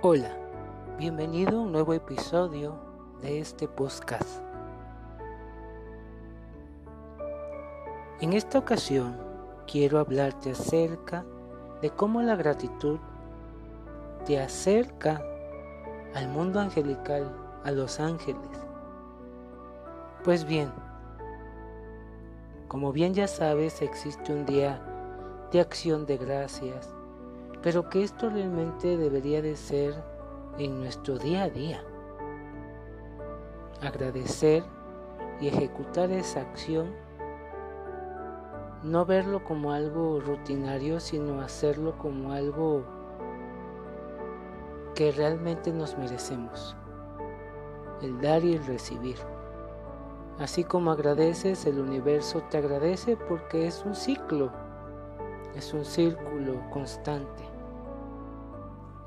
Hola, 0.00 0.30
bienvenido 0.96 1.58
a 1.58 1.62
un 1.62 1.72
nuevo 1.72 1.92
episodio 1.92 2.78
de 3.20 3.40
este 3.40 3.66
podcast. 3.66 4.40
En 8.20 8.32
esta 8.32 8.60
ocasión 8.60 9.16
quiero 9.66 9.98
hablarte 9.98 10.52
acerca 10.52 11.24
de 11.82 11.90
cómo 11.90 12.22
la 12.22 12.36
gratitud 12.36 13.00
te 14.24 14.40
acerca 14.40 15.20
al 16.14 16.28
mundo 16.28 16.60
angelical, 16.60 17.34
a 17.64 17.72
los 17.72 17.98
ángeles. 17.98 18.38
Pues 20.22 20.44
bien, 20.44 20.70
como 22.68 22.92
bien 22.92 23.14
ya 23.14 23.26
sabes, 23.26 23.82
existe 23.82 24.32
un 24.32 24.46
día 24.46 24.80
de 25.50 25.60
acción 25.60 26.06
de 26.06 26.18
gracias, 26.18 26.94
pero 27.62 27.88
que 27.88 28.02
esto 28.02 28.30
realmente 28.30 28.96
debería 28.96 29.42
de 29.42 29.56
ser 29.56 29.94
en 30.58 30.80
nuestro 30.80 31.18
día 31.18 31.44
a 31.44 31.50
día. 31.50 31.82
Agradecer 33.80 34.64
y 35.40 35.48
ejecutar 35.48 36.10
esa 36.10 36.40
acción, 36.40 36.94
no 38.82 39.04
verlo 39.04 39.44
como 39.44 39.72
algo 39.72 40.20
rutinario, 40.20 41.00
sino 41.00 41.40
hacerlo 41.40 41.96
como 41.98 42.32
algo 42.32 42.84
que 44.94 45.12
realmente 45.12 45.72
nos 45.72 45.96
merecemos, 45.96 46.76
el 48.02 48.20
dar 48.20 48.44
y 48.44 48.54
el 48.54 48.66
recibir. 48.66 49.16
Así 50.38 50.62
como 50.62 50.92
agradeces, 50.92 51.66
el 51.66 51.80
universo 51.80 52.42
te 52.50 52.58
agradece 52.58 53.16
porque 53.16 53.66
es 53.66 53.84
un 53.84 53.94
ciclo, 53.96 54.52
es 55.56 55.72
un 55.74 55.84
círculo 55.84 56.60
constante. 56.70 57.44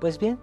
Pues 0.00 0.18
bien, 0.18 0.38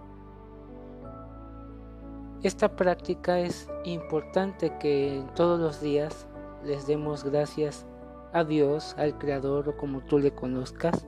esta 2.44 2.76
práctica 2.76 3.40
es 3.40 3.68
importante 3.84 4.78
que 4.78 5.24
todos 5.36 5.60
los 5.60 5.82
días 5.82 6.28
les 6.64 6.86
demos 6.86 7.24
gracias 7.24 7.86
a 8.32 8.44
Dios, 8.44 8.94
al 8.98 9.18
Creador 9.18 9.70
o 9.70 9.78
como 9.78 10.02
tú 10.02 10.20
le 10.20 10.32
conozcas. 10.32 11.08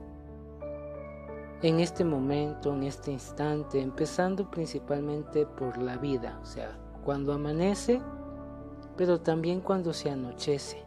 En 1.62 1.78
este 1.78 2.04
momento, 2.04 2.74
en 2.74 2.82
este 2.82 3.12
instante, 3.12 3.80
empezando 3.80 4.50
principalmente 4.50 5.46
por 5.46 5.78
la 5.78 5.96
vida, 5.98 6.40
o 6.42 6.46
sea, 6.46 6.76
cuando 7.04 7.32
amanece, 7.32 8.00
pero 8.96 9.20
también 9.20 9.60
cuando 9.60 9.92
se 9.92 10.10
anochece, 10.10 10.82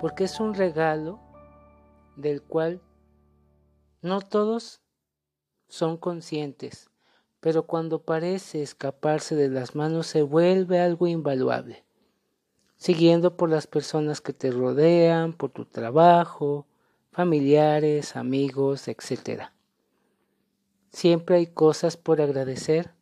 porque 0.00 0.24
es 0.24 0.40
un 0.40 0.54
regalo 0.54 1.20
del 2.16 2.42
cual 2.42 2.80
no 4.04 4.20
todos 4.20 4.82
son 5.66 5.96
conscientes, 5.96 6.90
pero 7.40 7.66
cuando 7.66 8.02
parece 8.02 8.60
escaparse 8.60 9.34
de 9.34 9.48
las 9.48 9.74
manos 9.74 10.08
se 10.08 10.20
vuelve 10.20 10.78
algo 10.78 11.06
invaluable, 11.06 11.84
siguiendo 12.76 13.38
por 13.38 13.48
las 13.48 13.66
personas 13.66 14.20
que 14.20 14.34
te 14.34 14.50
rodean, 14.50 15.32
por 15.32 15.52
tu 15.52 15.64
trabajo, 15.64 16.66
familiares, 17.12 18.14
amigos, 18.14 18.88
etc. 18.88 19.44
Siempre 20.90 21.36
hay 21.36 21.46
cosas 21.46 21.96
por 21.96 22.20
agradecer 22.20 22.92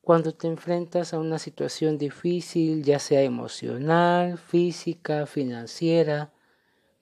cuando 0.00 0.32
te 0.32 0.46
enfrentas 0.46 1.12
a 1.12 1.18
una 1.18 1.38
situación 1.38 1.98
difícil, 1.98 2.84
ya 2.84 2.98
sea 2.98 3.20
emocional, 3.20 4.38
física, 4.38 5.26
financiera, 5.26 6.32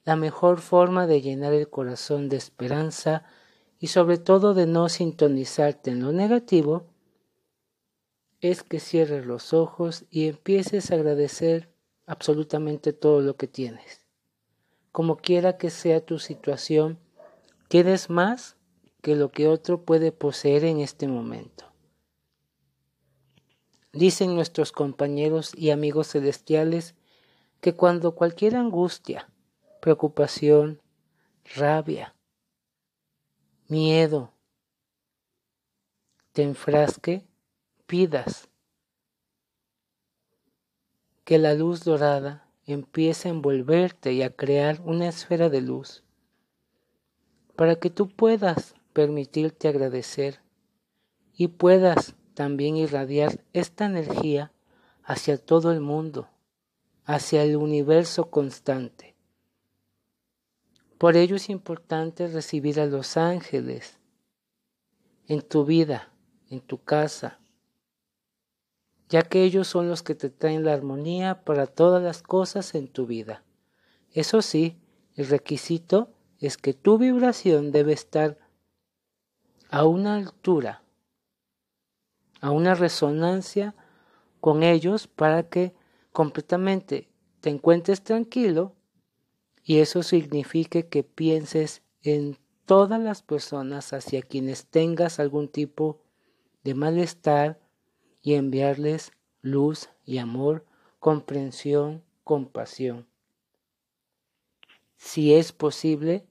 la 0.06 0.14
mejor 0.14 0.60
forma 0.60 1.08
de 1.08 1.20
llenar 1.20 1.52
el 1.52 1.68
corazón 1.68 2.28
de 2.28 2.36
esperanza 2.36 3.24
y 3.80 3.88
sobre 3.88 4.18
todo 4.18 4.54
de 4.54 4.64
no 4.64 4.88
sintonizarte 4.88 5.90
en 5.90 6.00
lo 6.00 6.12
negativo, 6.12 6.86
es 8.40 8.62
que 8.62 8.78
cierres 8.78 9.26
los 9.26 9.52
ojos 9.52 10.04
y 10.10 10.28
empieces 10.28 10.90
a 10.90 10.94
agradecer 10.94 11.68
absolutamente 12.06 12.92
todo 12.92 13.20
lo 13.20 13.36
que 13.36 13.48
tienes. 13.48 14.06
Como 14.92 15.16
quiera 15.16 15.58
que 15.58 15.70
sea 15.70 16.00
tu 16.00 16.20
situación, 16.20 17.00
tienes 17.66 18.08
más 18.08 18.56
que 19.02 19.16
lo 19.16 19.32
que 19.32 19.48
otro 19.48 19.82
puede 19.82 20.12
poseer 20.12 20.64
en 20.64 20.78
este 20.78 21.08
momento. 21.08 21.64
Dicen 23.92 24.36
nuestros 24.36 24.70
compañeros 24.70 25.50
y 25.56 25.70
amigos 25.70 26.12
celestiales 26.12 26.94
que 27.60 27.74
cuando 27.74 28.14
cualquier 28.14 28.54
angustia, 28.54 29.28
preocupación, 29.80 30.80
rabia, 31.54 32.14
miedo 33.68 34.32
te 36.36 36.42
enfrasque, 36.42 37.24
pidas 37.86 38.50
que 41.24 41.38
la 41.38 41.54
luz 41.54 41.82
dorada 41.82 42.46
empiece 42.66 43.28
a 43.28 43.30
envolverte 43.30 44.12
y 44.12 44.22
a 44.22 44.36
crear 44.36 44.82
una 44.84 45.08
esfera 45.08 45.48
de 45.48 45.62
luz 45.62 46.04
para 47.56 47.76
que 47.76 47.88
tú 47.88 48.10
puedas 48.10 48.74
permitirte 48.92 49.66
agradecer 49.66 50.42
y 51.34 51.48
puedas 51.48 52.14
también 52.34 52.76
irradiar 52.76 53.42
esta 53.54 53.86
energía 53.86 54.52
hacia 55.02 55.38
todo 55.38 55.72
el 55.72 55.80
mundo, 55.80 56.28
hacia 57.06 57.42
el 57.44 57.56
universo 57.56 58.30
constante. 58.30 59.15
Por 60.98 61.16
ello 61.16 61.36
es 61.36 61.50
importante 61.50 62.26
recibir 62.26 62.80
a 62.80 62.86
los 62.86 63.16
ángeles 63.16 63.98
en 65.28 65.42
tu 65.42 65.64
vida, 65.64 66.10
en 66.48 66.60
tu 66.60 66.82
casa, 66.82 67.38
ya 69.08 69.22
que 69.22 69.42
ellos 69.42 69.68
son 69.68 69.88
los 69.88 70.02
que 70.02 70.14
te 70.14 70.30
traen 70.30 70.64
la 70.64 70.72
armonía 70.72 71.44
para 71.44 71.66
todas 71.66 72.02
las 72.02 72.22
cosas 72.22 72.74
en 72.74 72.88
tu 72.88 73.06
vida. 73.06 73.44
Eso 74.12 74.40
sí, 74.40 74.78
el 75.14 75.28
requisito 75.28 76.10
es 76.40 76.56
que 76.56 76.72
tu 76.72 76.96
vibración 76.96 77.72
debe 77.72 77.92
estar 77.92 78.38
a 79.70 79.84
una 79.84 80.16
altura, 80.16 80.82
a 82.40 82.50
una 82.50 82.74
resonancia 82.74 83.74
con 84.40 84.62
ellos 84.62 85.06
para 85.06 85.48
que 85.48 85.74
completamente 86.12 87.10
te 87.40 87.50
encuentres 87.50 88.02
tranquilo 88.02 88.74
y 89.68 89.80
eso 89.80 90.04
signifique 90.04 90.86
que 90.86 91.02
pienses 91.02 91.82
en 92.02 92.38
todas 92.66 93.00
las 93.00 93.22
personas 93.22 93.92
hacia 93.92 94.22
quienes 94.22 94.66
tengas 94.66 95.18
algún 95.18 95.48
tipo 95.48 96.00
de 96.62 96.74
malestar 96.74 97.58
y 98.22 98.34
enviarles 98.34 99.10
luz 99.42 99.90
y 100.04 100.18
amor, 100.18 100.64
comprensión, 101.00 102.04
compasión. 102.22 103.08
Si 104.96 105.34
es 105.34 105.50
posible, 105.50 106.24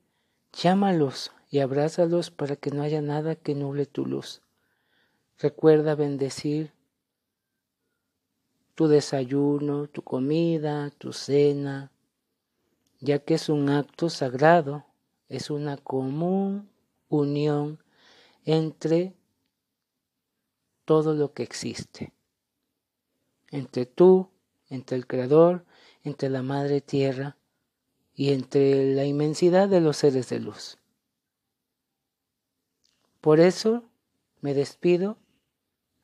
llámalos 0.54 1.34
y 1.52 1.60
abrázalos 1.60 2.32
para 2.32 2.56
que 2.56 2.72
no 2.72 2.84
haya 2.84 3.02
nada 3.02 3.36
que 3.36 3.54
nuble 3.54 3.86
tu 3.86 4.06
luz. 4.06 4.44
Recuerda 5.40 5.96
bendecir 5.96 6.72
tu 8.76 8.88
desayuno, 8.88 9.88
tu 9.88 10.04
comida, 10.04 10.90
tu 10.92 11.12
cena, 11.12 11.92
ya 13.06 13.20
que 13.20 13.36
es 13.36 13.50
un 13.50 13.70
acto 13.70 14.10
sagrado, 14.10 14.84
es 15.30 15.52
una 15.52 15.78
común 15.78 16.70
unión 17.08 17.80
entre 18.44 19.16
todo 20.86 21.14
lo 21.14 21.32
que 21.34 21.44
existe, 21.44 22.14
entre 23.52 23.86
tú, 23.86 24.32
entre 24.70 24.98
el 24.98 25.06
Creador, 25.06 25.66
entre 26.04 26.30
la 26.30 26.42
Madre 26.42 26.82
Tierra 26.82 27.38
y 28.16 28.34
entre 28.34 28.96
la 28.96 29.06
inmensidad 29.06 29.70
de 29.70 29.82
los 29.82 29.98
seres 29.98 30.30
de 30.30 30.40
luz. 30.40 30.80
Por 33.22 33.40
eso 33.40 33.84
me 34.42 34.56
despido 34.56 35.18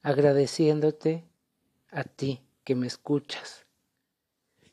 agradeciéndote 0.04 1.26
a 1.90 2.04
ti 2.04 2.42
que 2.64 2.76
me 2.76 2.86
escuchas, 2.86 3.66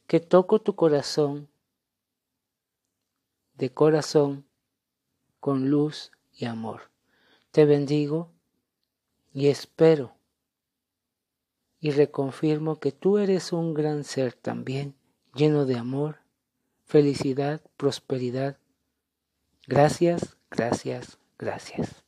que 0.07 0.21
toco 0.21 0.61
tu 0.61 0.75
corazón 0.75 1.49
de 3.59 3.71
corazón 3.71 4.47
con 5.41 5.69
luz 5.69 6.13
y 6.33 6.47
amor. 6.47 6.91
Te 7.51 7.65
bendigo 7.65 8.33
y 9.33 9.49
espero 9.49 10.15
y 11.81 11.91
reconfirmo 11.91 12.81
que 12.81 12.93
tú 12.93 13.19
eres 13.19 13.53
un 13.53 13.75
gran 13.75 14.05
ser 14.05 14.33
también, 14.33 14.97
lleno 15.35 15.65
de 15.65 15.77
amor, 15.77 16.21
felicidad, 16.85 17.61
prosperidad. 17.77 18.59
Gracias, 19.67 20.39
gracias, 20.51 21.19
gracias. 21.39 22.08